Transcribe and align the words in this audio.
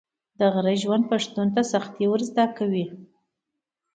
د 0.39 0.39
غره 0.53 0.73
ژوند 0.81 1.03
پښتون 1.11 1.47
ته 1.55 1.61
سختي 1.73 2.05
ور 2.07 2.21
زده 2.29 2.45
کوي. 2.57 2.85